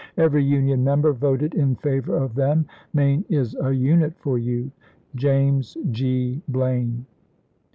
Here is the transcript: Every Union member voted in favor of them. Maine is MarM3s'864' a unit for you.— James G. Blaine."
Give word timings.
Every 0.17 0.43
Union 0.43 0.83
member 0.83 1.13
voted 1.13 1.53
in 1.53 1.75
favor 1.75 2.17
of 2.17 2.33
them. 2.33 2.65
Maine 2.91 3.23
is 3.29 3.53
MarM3s'864' 3.53 3.67
a 3.69 3.75
unit 3.75 4.13
for 4.17 4.39
you.— 4.39 4.71
James 5.15 5.77
G. 5.91 6.41
Blaine." 6.47 7.05